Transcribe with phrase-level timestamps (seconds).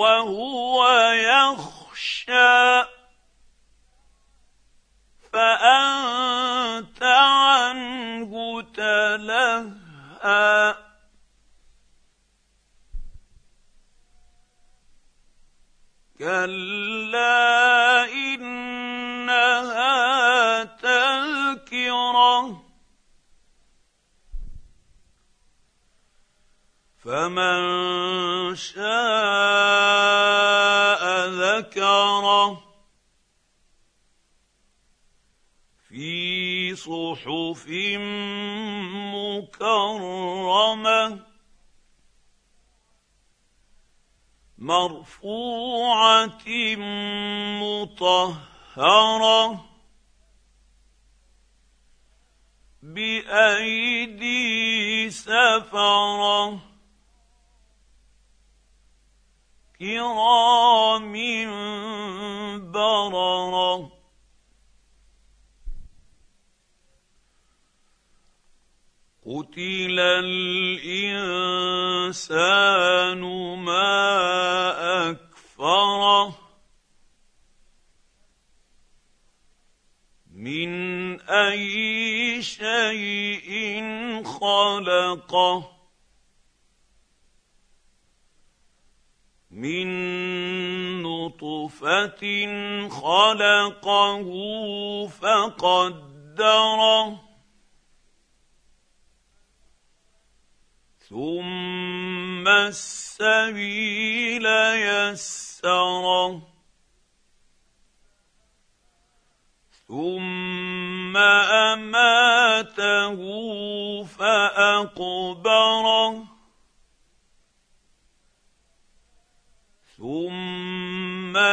[0.00, 2.84] وهو يخشى
[5.32, 10.74] فأنت عنه تلهى.
[16.18, 17.49] كلا
[27.00, 28.84] فمن شاء
[31.28, 32.62] ذكره
[35.88, 37.66] في صحف
[39.16, 41.26] مكرمة
[44.58, 46.38] مرفوعة
[48.76, 49.64] مطهرة
[52.82, 54.40] بأيدي
[55.10, 56.69] سفرة
[59.80, 61.12] كرام
[62.72, 64.00] بررة.
[69.26, 71.20] قتل الإنسان
[73.64, 76.38] ما أكفره
[80.34, 83.50] من أي شيء
[84.24, 85.80] خلقه
[89.50, 91.06] من
[91.82, 94.28] نطفة خلقه
[95.20, 96.50] فقدره
[101.08, 104.46] ثم السبيل
[104.76, 106.42] يسره
[109.88, 111.16] ثم
[111.76, 113.20] أماته
[114.04, 115.50] فأقبره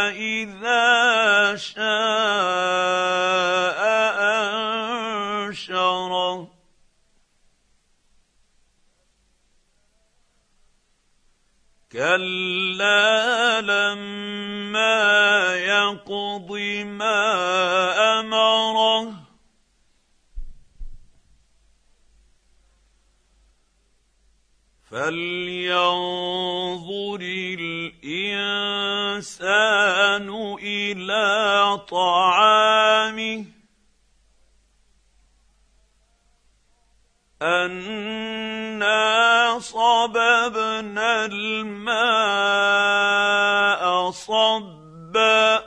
[0.10, 1.88] إذا شاء
[5.48, 6.48] أنشره.
[11.92, 16.52] كلا لما يقض
[16.86, 19.28] ما امره.
[24.92, 26.18] فلينظر
[27.60, 28.87] الانسان
[30.64, 33.46] إلى طعامه.
[37.42, 41.72] أنا صببنا الماء
[44.12, 45.64] صبا.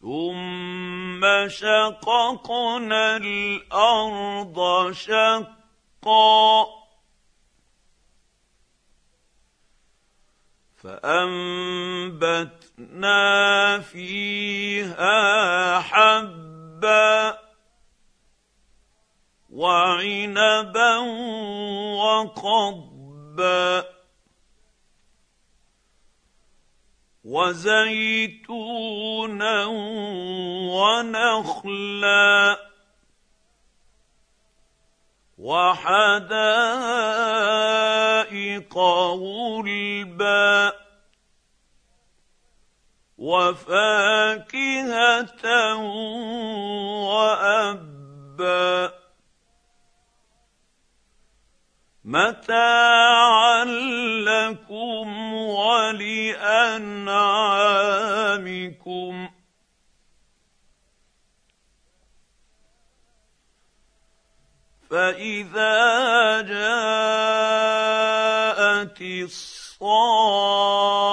[0.00, 6.75] ثم شققنا الأرض شقا.
[10.86, 12.58] فأنبتنا
[13.78, 17.38] فيها حبا
[19.50, 20.96] وعنبا
[21.98, 23.84] وقضبا
[27.24, 28.44] وزيتونا
[30.70, 32.58] ونخلا
[35.38, 36.86] وحدائق
[38.78, 40.75] غلبا
[43.26, 44.94] وفاكهة
[47.10, 48.92] وأبا.
[52.04, 53.64] متاعا
[54.24, 56.34] لكم ولأنعامكم.
[64.90, 66.56] فإذا جاءت
[69.00, 71.05] الصاخه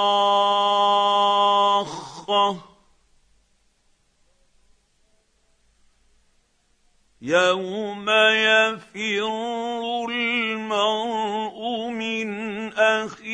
[7.24, 12.28] يوم يفر المرء من
[12.72, 13.24] أخيه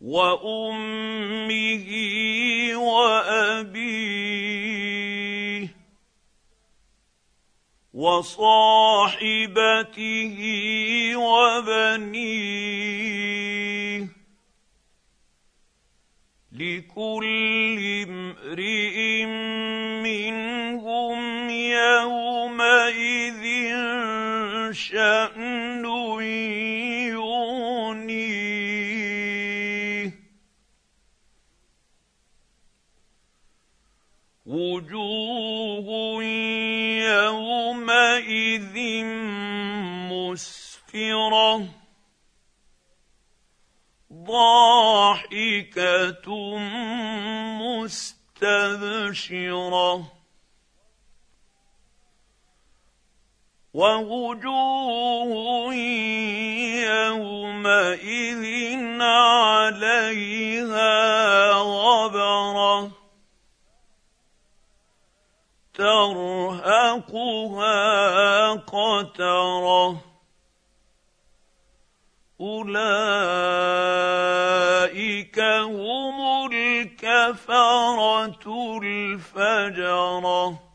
[0.00, 1.88] وأمه
[2.74, 4.02] وأبيه
[7.94, 9.16] وصاحبته
[11.16, 12.62] وبنيه
[16.52, 19.24] لكل امرئ
[20.04, 23.42] منهم يومئذ
[24.72, 25.86] شأن
[44.26, 46.26] ضاحكة
[48.42, 49.92] مستبشرة
[53.74, 55.74] ووجوه
[56.84, 58.44] يومئذ
[59.02, 60.92] عليها
[61.52, 62.90] غبرة
[65.74, 67.72] ترهقها
[68.52, 70.11] قترة
[72.42, 72.72] اولئك
[75.38, 78.36] هم الكفره
[78.82, 80.71] الفجره